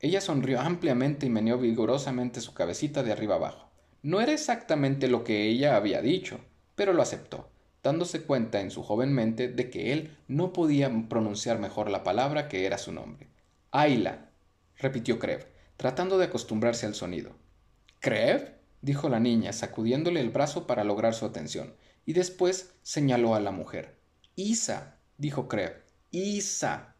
[0.00, 3.70] Ella sonrió ampliamente y meneó vigorosamente su cabecita de arriba abajo.
[4.02, 6.40] No era exactamente lo que ella había dicho,
[6.74, 7.48] pero lo aceptó,
[7.82, 12.48] dándose cuenta en su joven mente de que él no podía pronunciar mejor la palabra
[12.48, 13.28] que era su nombre.
[13.70, 14.30] Ayla,
[14.76, 17.32] repitió Krev, tratando de acostumbrarse al sonido.
[18.00, 18.56] ¿Krev?
[18.82, 21.74] dijo la niña, sacudiéndole el brazo para lograr su atención
[22.06, 23.96] y después señaló a la mujer.
[24.36, 25.82] Isa, dijo Krev.
[26.10, 26.94] Isa.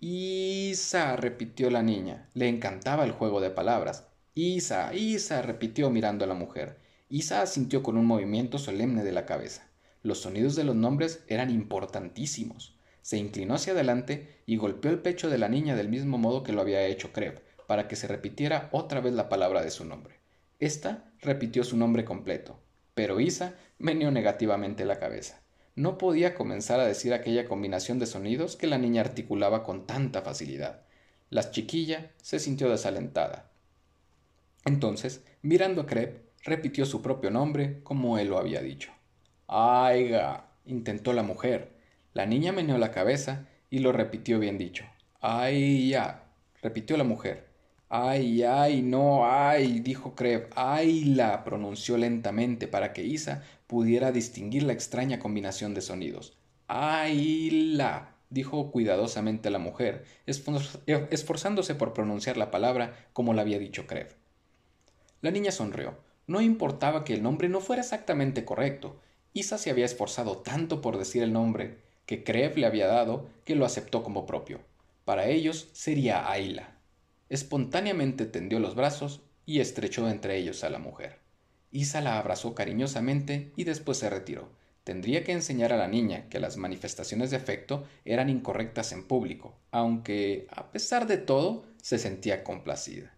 [0.00, 2.28] Isa, repitió la niña.
[2.34, 4.06] Le encantaba el juego de palabras.
[4.34, 6.78] Isa, Isa, repitió mirando a la mujer.
[7.08, 9.68] Isa asintió con un movimiento solemne de la cabeza.
[10.02, 12.78] Los sonidos de los nombres eran importantísimos.
[13.02, 16.52] Se inclinó hacia adelante y golpeó el pecho de la niña del mismo modo que
[16.52, 20.20] lo había hecho Krev, para que se repitiera otra vez la palabra de su nombre.
[20.60, 22.60] Esta repitió su nombre completo,
[22.94, 25.42] pero Isa meneó negativamente la cabeza.
[25.74, 30.22] no podía comenzar a decir aquella combinación de sonidos que la niña articulaba con tanta
[30.22, 30.82] facilidad.
[31.30, 33.52] La chiquilla se sintió desalentada.
[34.64, 38.90] Entonces, mirando a Crep, repitió su propio nombre como él lo había dicho.
[39.46, 40.46] ¡Aiga!
[40.66, 41.70] intentó la mujer.
[42.12, 44.84] La niña meneó la cabeza y lo repitió bien dicho.
[45.20, 46.24] ¡Ay, ya!
[46.60, 47.47] repitió la mujer.
[47.90, 49.80] ¡Ay, ay, no, ay!
[49.80, 50.50] dijo Creb.
[50.54, 51.42] ¡Ay, la!
[51.42, 56.36] pronunció lentamente para que Isa pudiera distinguir la extraña combinación de sonidos.
[56.66, 58.14] ¡Ay, la!
[58.30, 64.14] dijo cuidadosamente la mujer, esforzándose por pronunciar la palabra como la había dicho Creb.
[65.22, 65.96] La niña sonrió.
[66.26, 69.00] No importaba que el nombre no fuera exactamente correcto.
[69.32, 73.54] Isa se había esforzado tanto por decir el nombre que Kreb le había dado que
[73.54, 74.60] lo aceptó como propio.
[75.06, 76.77] Para ellos sería Ayla.
[77.28, 81.18] Espontáneamente tendió los brazos y estrechó entre ellos a la mujer.
[81.70, 84.50] Isa la abrazó cariñosamente y después se retiró.
[84.84, 89.54] Tendría que enseñar a la niña que las manifestaciones de afecto eran incorrectas en público,
[89.70, 93.12] aunque, a pesar de todo, se sentía complacida.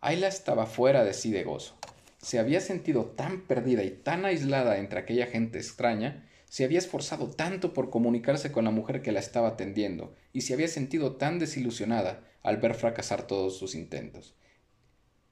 [0.00, 1.76] Ayla estaba fuera de sí de gozo.
[2.20, 7.30] Se había sentido tan perdida y tan aislada entre aquella gente extraña, se había esforzado
[7.30, 11.38] tanto por comunicarse con la mujer que la estaba atendiendo, y se había sentido tan
[11.38, 14.36] desilusionada al ver fracasar todos sus intentos.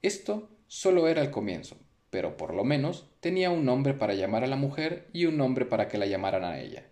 [0.00, 1.76] Esto solo era el comienzo,
[2.08, 5.66] pero por lo menos tenía un nombre para llamar a la mujer y un nombre
[5.66, 6.86] para que la llamaran a ella.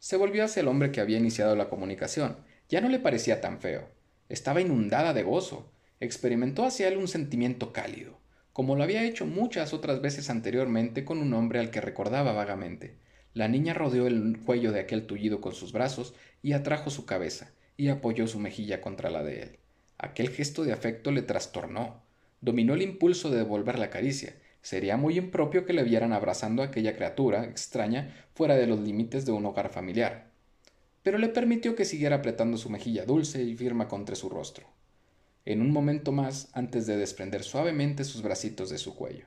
[0.00, 2.38] Se volvió hacia el hombre que había iniciado la comunicación.
[2.68, 3.88] Ya no le parecía tan feo.
[4.28, 5.70] Estaba inundada de gozo.
[6.00, 8.18] Experimentó hacia él un sentimiento cálido,
[8.52, 13.00] como lo había hecho muchas otras veces anteriormente con un hombre al que recordaba vagamente.
[13.34, 17.52] La niña rodeó el cuello de aquel tullido con sus brazos y atrajo su cabeza,
[17.76, 19.58] y apoyó su mejilla contra la de él.
[19.96, 22.02] Aquel gesto de afecto le trastornó.
[22.40, 24.34] Dominó el impulso de devolver la caricia.
[24.60, 29.24] Sería muy impropio que le vieran abrazando a aquella criatura extraña fuera de los límites
[29.24, 30.30] de un hogar familiar.
[31.02, 34.66] Pero le permitió que siguiera apretando su mejilla dulce y firme contra su rostro.
[35.44, 39.24] En un momento más, antes de desprender suavemente sus bracitos de su cuello.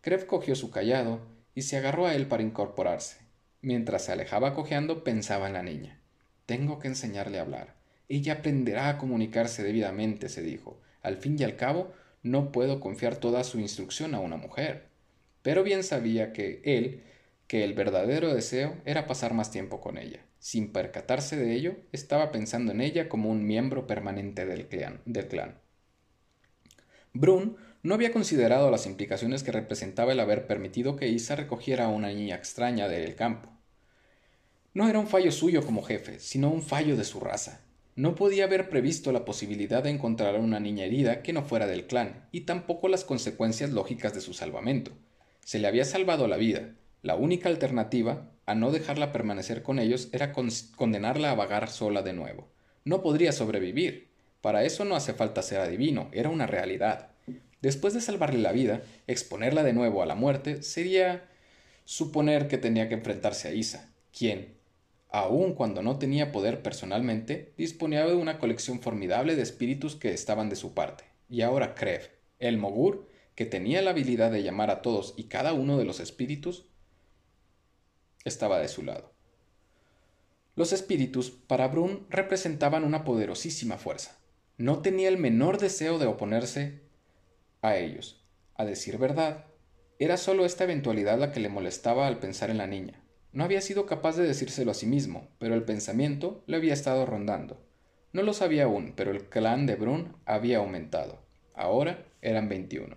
[0.00, 1.20] Krev cogió su callado
[1.54, 3.23] y se agarró a él para incorporarse.
[3.64, 5.98] Mientras se alejaba cojeando, pensaba en la niña.
[6.44, 7.76] Tengo que enseñarle a hablar.
[8.10, 10.82] Ella aprenderá a comunicarse debidamente, se dijo.
[11.00, 11.90] Al fin y al cabo,
[12.22, 14.88] no puedo confiar toda su instrucción a una mujer.
[15.40, 17.04] Pero bien sabía que él,
[17.46, 20.20] que el verdadero deseo era pasar más tiempo con ella.
[20.38, 25.00] Sin percatarse de ello, estaba pensando en ella como un miembro permanente del clan.
[25.06, 25.58] Del clan.
[27.14, 31.88] Brun no había considerado las implicaciones que representaba el haber permitido que Isa recogiera a
[31.88, 33.50] una niña extraña del campo.
[34.72, 37.60] No era un fallo suyo como jefe, sino un fallo de su raza.
[37.94, 41.66] No podía haber previsto la posibilidad de encontrar a una niña herida que no fuera
[41.66, 44.92] del clan, y tampoco las consecuencias lógicas de su salvamento.
[45.44, 46.70] Se le había salvado la vida.
[47.02, 52.14] La única alternativa, a no dejarla permanecer con ellos, era condenarla a vagar sola de
[52.14, 52.48] nuevo.
[52.86, 54.08] No podría sobrevivir.
[54.40, 57.13] Para eso no hace falta ser adivino, era una realidad.
[57.64, 61.30] Después de salvarle la vida, exponerla de nuevo a la muerte sería
[61.86, 64.58] suponer que tenía que enfrentarse a Isa, quien,
[65.08, 70.50] aun cuando no tenía poder personalmente, disponía de una colección formidable de espíritus que estaban
[70.50, 71.04] de su parte.
[71.30, 75.54] Y ahora Krev, el Mogur, que tenía la habilidad de llamar a todos y cada
[75.54, 76.66] uno de los espíritus,
[78.26, 79.14] estaba de su lado.
[80.54, 84.18] Los espíritus, para Brun, representaban una poderosísima fuerza.
[84.58, 86.83] No tenía el menor deseo de oponerse
[87.64, 88.22] a ellos.
[88.56, 89.46] A decir verdad,
[89.98, 93.02] era solo esta eventualidad la que le molestaba al pensar en la niña.
[93.32, 97.06] No había sido capaz de decírselo a sí mismo, pero el pensamiento le había estado
[97.06, 97.64] rondando.
[98.12, 101.24] No lo sabía aún, pero el clan de Brun había aumentado.
[101.54, 102.96] Ahora eran veintiuno.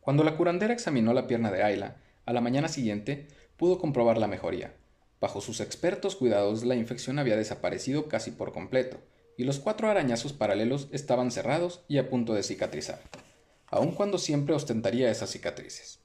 [0.00, 1.96] Cuando la curandera examinó la pierna de Ayla,
[2.26, 4.74] a la mañana siguiente pudo comprobar la mejoría.
[5.20, 8.98] Bajo sus expertos cuidados la infección había desaparecido casi por completo,
[9.36, 13.00] y los cuatro arañazos paralelos estaban cerrados y a punto de cicatrizar,
[13.66, 16.00] aun cuando siempre ostentaría esas cicatrices.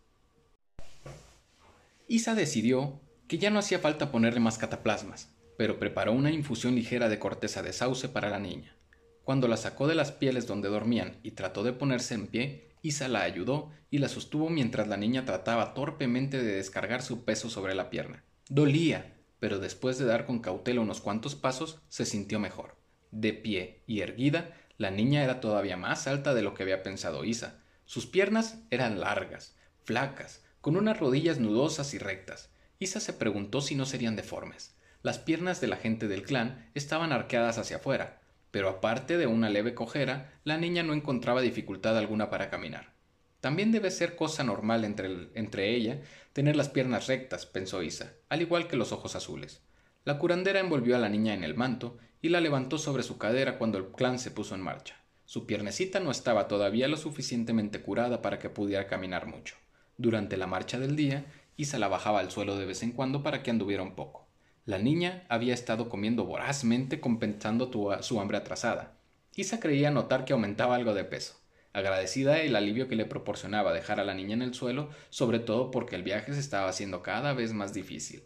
[2.07, 7.09] Isa decidió que ya no hacía falta ponerle más cataplasmas, pero preparó una infusión ligera
[7.09, 8.75] de corteza de sauce para la niña.
[9.23, 13.09] Cuando la sacó de las pieles donde dormían y trató de ponerse en pie, Isa
[13.09, 17.75] la ayudó y la sostuvo mientras la niña trataba torpemente de descargar su peso sobre
[17.75, 18.23] la pierna.
[18.47, 22.77] Dolía, pero después de dar con cautela unos cuantos pasos, se sintió mejor.
[23.11, 27.25] De pie y erguida, la niña era todavía más alta de lo que había pensado
[27.25, 27.59] Isa.
[27.85, 32.49] Sus piernas eran largas, flacas, con unas rodillas nudosas y rectas.
[32.79, 34.75] Isa se preguntó si no serían deformes.
[35.01, 38.19] Las piernas de la gente del clan estaban arqueadas hacia afuera,
[38.51, 42.93] pero aparte de una leve cojera, la niña no encontraba dificultad alguna para caminar.
[43.39, 46.01] También debe ser cosa normal entre, entre ella
[46.33, 49.61] tener las piernas rectas, pensó Isa, al igual que los ojos azules.
[50.05, 53.57] La curandera envolvió a la niña en el manto y la levantó sobre su cadera
[53.57, 54.95] cuando el clan se puso en marcha.
[55.25, 59.55] Su piernecita no estaba todavía lo suficientemente curada para que pudiera caminar mucho.
[59.97, 61.25] Durante la marcha del día,
[61.57, 64.27] Isa la bajaba al suelo de vez en cuando para que anduviera un poco.
[64.65, 68.97] La niña había estado comiendo vorazmente compensando su hambre atrasada.
[69.35, 71.37] Isa creía notar que aumentaba algo de peso
[71.77, 75.69] agradecida el alivio que le proporcionaba dejar a la niña en el suelo, sobre todo
[75.69, 78.23] porque el viaje se estaba haciendo cada vez más difícil.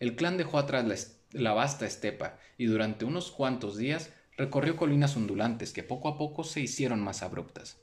[0.00, 0.96] El clan dejó atrás la,
[1.32, 6.60] vasta estepa y durante unos cuantos días recorrió colinas ondulantes que poco a poco se
[6.60, 7.78] hicieron más abruptas.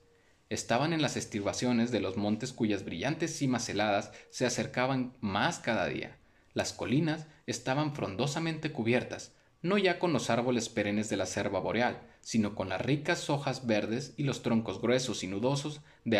[0.49, 5.87] Estaban en las estribaciones de los montes cuyas brillantes cimas heladas se acercaban más cada
[5.87, 6.17] día.
[6.53, 11.99] Las colinas estaban frondosamente cubiertas, no ya con los árboles perennes de la selva boreal,
[12.21, 16.19] sino con las ricas hojas verdes y los troncos gruesos y nudosos de,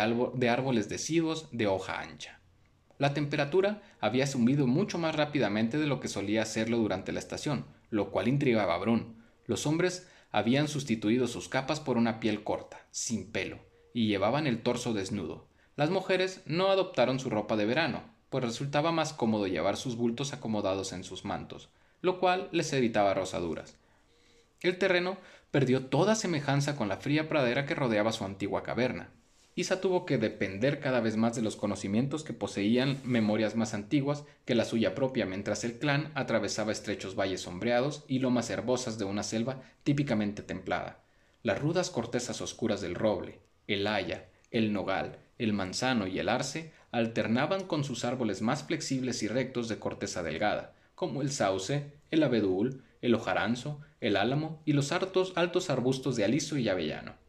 [0.50, 2.42] árboles deciduos de hoja ancha.
[2.98, 7.66] La temperatura había subido mucho más rápidamente de lo que solía hacerlo durante la estación,
[7.90, 9.16] lo cual intrigaba a Brun.
[9.46, 13.60] Los hombres habían sustituido sus capas por una piel corta, sin pelo,
[13.94, 15.48] y llevaban el torso desnudo.
[15.76, 20.34] Las mujeres no adoptaron su ropa de verano, pues resultaba más cómodo llevar sus bultos
[20.34, 21.70] acomodados en sus mantos,
[22.02, 23.78] lo cual les evitaba rosaduras.
[24.62, 25.18] El terreno
[25.52, 29.10] perdió toda semejanza con la fría pradera que rodeaba su antigua caverna.
[29.58, 34.26] Isa tuvo que depender cada vez más de los conocimientos que poseían memorias más antiguas
[34.44, 39.06] que la suya propia mientras el clan atravesaba estrechos valles sombreados y lomas herbosas de
[39.06, 41.00] una selva típicamente templada.
[41.42, 46.74] Las rudas cortezas oscuras del roble, el haya, el nogal, el manzano y el arce
[46.92, 52.24] alternaban con sus árboles más flexibles y rectos de corteza delgada, como el sauce, el
[52.24, 57.25] abedul, el hojaranzo, el álamo y los altos arbustos de aliso y avellano.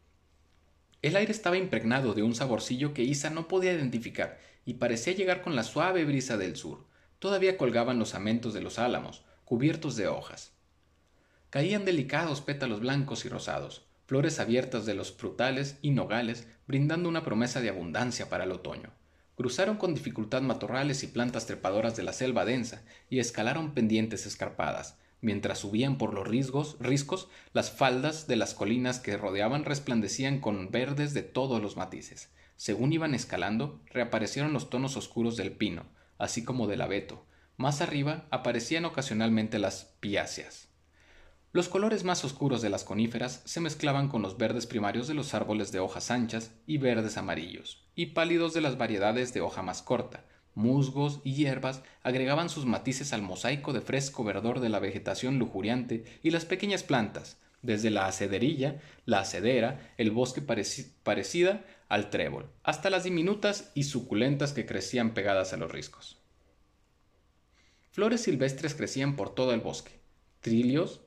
[1.01, 5.41] El aire estaba impregnado de un saborcillo que Isa no podía identificar y parecía llegar
[5.41, 6.85] con la suave brisa del sur.
[7.19, 10.53] Todavía colgaban los amentos de los álamos, cubiertos de hojas.
[11.49, 17.23] Caían delicados pétalos blancos y rosados, flores abiertas de los frutales y nogales, brindando una
[17.23, 18.91] promesa de abundancia para el otoño.
[19.35, 24.97] Cruzaron con dificultad matorrales y plantas trepadoras de la selva densa y escalaron pendientes escarpadas,
[25.21, 31.13] Mientras subían por los riscos, las faldas de las colinas que rodeaban resplandecían con verdes
[31.13, 32.29] de todos los matices.
[32.55, 35.85] Según iban escalando, reaparecieron los tonos oscuros del pino,
[36.17, 37.25] así como del abeto.
[37.55, 40.67] Más arriba aparecían ocasionalmente las piáceas.
[41.53, 45.33] Los colores más oscuros de las coníferas se mezclaban con los verdes primarios de los
[45.33, 49.81] árboles de hojas anchas y verdes amarillos, y pálidos de las variedades de hoja más
[49.81, 50.25] corta,
[50.57, 56.03] musgos y hierbas agregaban sus matices al mosaico de fresco verdor de la vegetación lujuriante
[56.23, 62.89] y las pequeñas plantas, desde la acederilla, la acedera, el bosque parecida al trébol, hasta
[62.89, 66.17] las diminutas y suculentas que crecían pegadas a los riscos.
[67.91, 69.99] Flores silvestres crecían por todo el bosque,
[70.41, 71.01] trilios,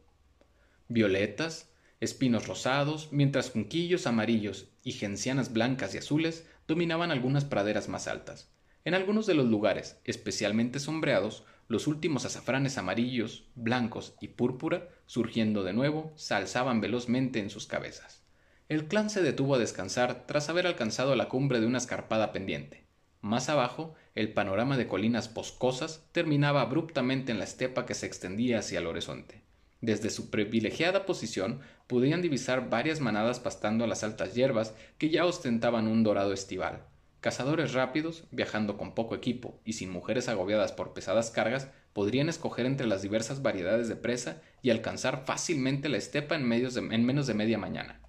[0.88, 8.06] violetas, espinos rosados, mientras junquillos amarillos y gencianas blancas y azules dominaban algunas praderas más
[8.06, 8.48] altas.
[8.84, 15.62] En algunos de los lugares, especialmente sombreados, los últimos azafranes amarillos, blancos y púrpura, surgiendo
[15.62, 18.22] de nuevo, se alzaban velozmente en sus cabezas.
[18.68, 22.86] El clan se detuvo a descansar tras haber alcanzado la cumbre de una escarpada pendiente.
[23.20, 28.60] Más abajo, el panorama de colinas boscosas terminaba abruptamente en la estepa que se extendía
[28.60, 29.42] hacia el horizonte.
[29.80, 35.26] Desde su privilegiada posición podían divisar varias manadas pastando a las altas hierbas que ya
[35.26, 36.84] ostentaban un dorado estival.
[37.20, 42.64] Cazadores rápidos, viajando con poco equipo y sin mujeres agobiadas por pesadas cargas, podrían escoger
[42.64, 47.34] entre las diversas variedades de presa y alcanzar fácilmente la estepa en, en menos de
[47.34, 48.00] media mañana.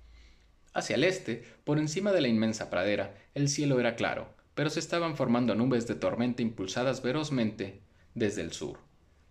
[0.74, 4.80] Hacia el este, por encima de la inmensa pradera, el cielo era claro, pero se
[4.80, 7.82] estaban formando nubes de tormenta impulsadas ferozmente
[8.16, 8.80] desde el sur.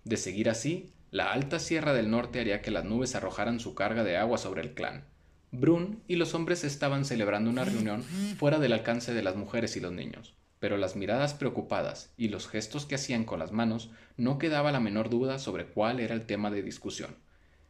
[0.05, 4.05] De seguir así, la alta sierra del norte haría que las nubes arrojaran su carga
[4.05, 5.07] de agua sobre el clan,
[5.53, 8.03] Brun y los hombres estaban celebrando una reunión
[8.39, 12.47] fuera del alcance de las mujeres y los niños, pero las miradas preocupadas y los
[12.47, 16.27] gestos que hacían con las manos no quedaba la menor duda sobre cuál era el
[16.27, 17.17] tema de discusión.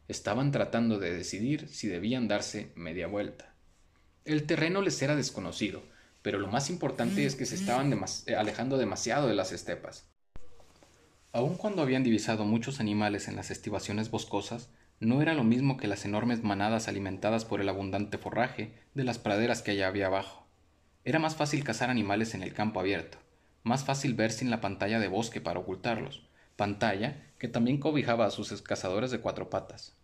[0.08, 3.54] Estaban tratando de decidir si debían darse media vuelta.
[4.26, 5.82] El terreno les era desconocido,
[6.20, 7.98] pero lo más importante es que se estaban
[8.36, 10.10] alejando demasiado de las estepas.
[11.32, 14.68] Aun cuando habían divisado muchos animales en las estivaciones boscosas,
[15.00, 19.18] no era lo mismo que las enormes manadas alimentadas por el abundante forraje de las
[19.18, 20.46] praderas que allá había abajo.
[21.04, 23.16] Era más fácil cazar animales en el campo abierto,
[23.62, 28.30] más fácil ver sin la pantalla de bosque para ocultarlos, pantalla que también cobijaba a
[28.30, 29.96] sus cazadores de cuatro patas.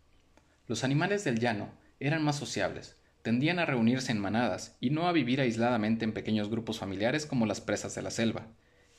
[0.66, 1.68] Los animales del llano
[2.00, 6.48] eran más sociables, tendían a reunirse en manadas y no a vivir aisladamente en pequeños
[6.48, 8.46] grupos familiares como las presas de la selva.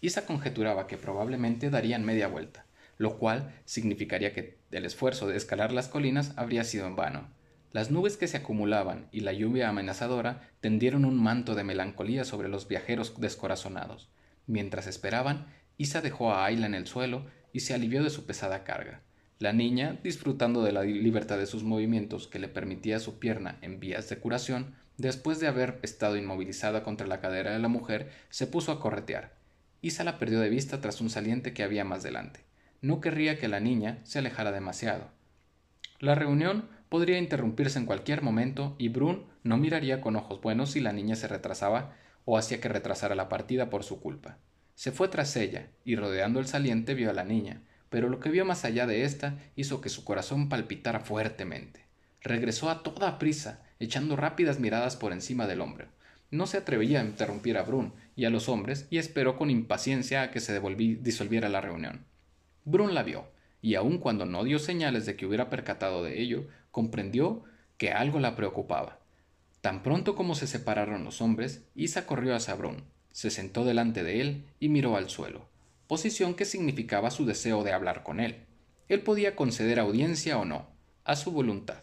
[0.01, 2.66] Isa conjeturaba que probablemente darían media vuelta,
[2.97, 7.27] lo cual significaría que el esfuerzo de escalar las colinas habría sido en vano.
[7.71, 12.49] Las nubes que se acumulaban y la lluvia amenazadora tendieron un manto de melancolía sobre
[12.49, 14.09] los viajeros descorazonados.
[14.47, 18.63] Mientras esperaban, Isa dejó a Ayla en el suelo y se alivió de su pesada
[18.63, 19.01] carga.
[19.39, 23.79] La niña, disfrutando de la libertad de sus movimientos que le permitía su pierna en
[23.79, 28.47] vías de curación, después de haber estado inmovilizada contra la cadera de la mujer, se
[28.47, 29.35] puso a corretear.
[29.81, 32.46] Isa la perdió de vista tras un saliente que había más delante.
[32.81, 35.09] No querría que la niña se alejara demasiado.
[35.99, 40.79] La reunión podría interrumpirse en cualquier momento y Brun no miraría con ojos buenos si
[40.79, 44.37] la niña se retrasaba o hacía que retrasara la partida por su culpa.
[44.75, 48.29] Se fue tras ella y rodeando el saliente vio a la niña, pero lo que
[48.29, 51.85] vio más allá de ésta hizo que su corazón palpitara fuertemente.
[52.21, 55.87] Regresó a toda prisa, echando rápidas miradas por encima del hombro.
[56.29, 60.21] No se atrevía a interrumpir a Brun y a los hombres y esperó con impaciencia
[60.23, 62.05] a que se disolviera la reunión.
[62.67, 66.47] Brun la vio, y aun cuando no dio señales de que hubiera percatado de ello,
[66.69, 67.43] comprendió
[67.77, 68.99] que algo la preocupaba.
[69.61, 74.21] Tan pronto como se separaron los hombres, Isa corrió hacia Brun, se sentó delante de
[74.21, 75.47] él y miró al suelo
[75.87, 78.45] posición que significaba su deseo de hablar con él.
[78.89, 80.67] Él podía conceder audiencia o no,
[81.03, 81.81] a su voluntad.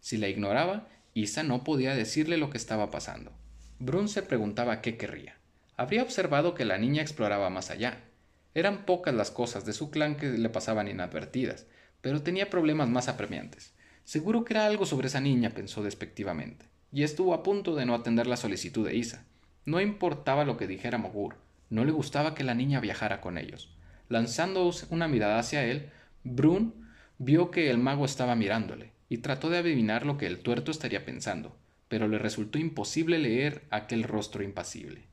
[0.00, 3.32] Si la ignoraba, Isa no podía decirle lo que estaba pasando.
[3.78, 5.36] Brun se preguntaba qué querría.
[5.76, 8.04] Habría observado que la niña exploraba más allá.
[8.54, 11.66] Eran pocas las cosas de su clan que le pasaban inadvertidas,
[12.00, 13.74] pero tenía problemas más apremiantes.
[14.04, 17.94] Seguro que era algo sobre esa niña, pensó despectivamente, y estuvo a punto de no
[17.94, 19.24] atender la solicitud de Isa.
[19.64, 21.36] No importaba lo que dijera Mogur,
[21.70, 23.76] no le gustaba que la niña viajara con ellos.
[24.08, 25.90] Lanzando una mirada hacia él,
[26.24, 26.88] Brun
[27.18, 31.04] vio que el mago estaba mirándole, y trató de adivinar lo que el tuerto estaría
[31.04, 31.56] pensando,
[31.88, 35.04] pero le resultó imposible leer aquel rostro impasible.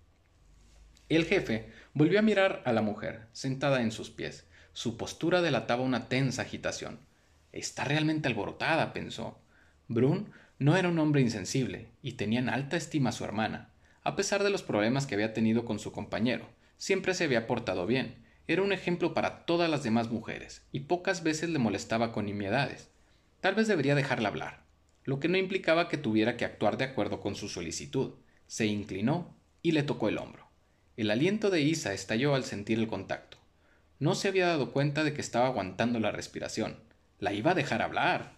[1.08, 4.46] El jefe volvió a mirar a la mujer, sentada en sus pies.
[4.74, 7.00] Su postura delataba una tensa agitación.
[7.52, 9.40] Está realmente alborotada, pensó.
[9.88, 13.70] Brun no era un hombre insensible, y tenía en alta estima a su hermana,
[14.04, 16.50] a pesar de los problemas que había tenido con su compañero.
[16.78, 18.16] Siempre se había portado bien,
[18.48, 22.90] era un ejemplo para todas las demás mujeres, y pocas veces le molestaba con nimiedades.
[23.42, 24.64] Tal vez debería dejarla hablar,
[25.04, 28.16] lo que no implicaba que tuviera que actuar de acuerdo con su solicitud.
[28.48, 30.45] Se inclinó y le tocó el hombro.
[30.98, 33.38] El aliento de Isa estalló al sentir el contacto.
[34.00, 36.78] No se había dado cuenta de que estaba aguantando la respiración.
[37.20, 38.32] La iba a dejar hablar.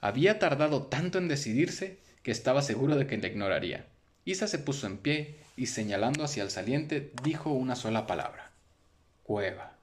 [0.00, 3.86] Había tardado tanto en decidirse que estaba seguro de que la ignoraría.
[4.24, 8.50] Isa se puso en pie y señalando hacia el saliente dijo una sola palabra.
[9.22, 9.75] Cueva.